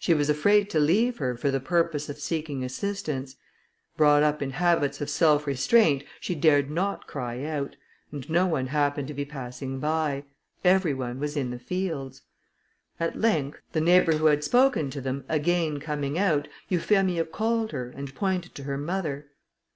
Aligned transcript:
She 0.00 0.12
was 0.12 0.28
afraid 0.28 0.68
to 0.70 0.80
leave 0.80 1.18
her 1.18 1.36
for 1.36 1.52
the 1.52 1.60
purpose 1.60 2.08
of 2.08 2.18
seeking 2.18 2.64
assistance; 2.64 3.36
brought 3.96 4.24
up 4.24 4.42
in 4.42 4.50
habits 4.50 5.00
of 5.00 5.08
self 5.08 5.46
restraint, 5.46 6.02
she 6.18 6.34
dared 6.34 6.68
not 6.68 7.06
cry 7.06 7.44
out, 7.44 7.76
and 8.10 8.28
no 8.28 8.44
one 8.46 8.66
happened 8.66 9.06
to 9.06 9.14
be 9.14 9.24
passing 9.24 9.78
by; 9.78 10.24
every 10.64 10.92
one 10.94 11.20
was 11.20 11.36
in 11.36 11.52
the 11.52 11.60
fields. 11.60 12.22
At 12.98 13.14
length, 13.20 13.60
the 13.70 13.80
neighbour 13.80 14.16
who 14.16 14.26
had 14.26 14.42
spoken 14.42 14.90
to 14.90 15.00
them 15.00 15.24
again 15.28 15.78
coming 15.78 16.18
out, 16.18 16.48
Euphemia 16.68 17.24
called 17.24 17.70
her, 17.70 17.88
and 17.90 18.12
pointed 18.16 18.56
to 18.56 18.64
her 18.64 18.76
mother. 18.76 19.28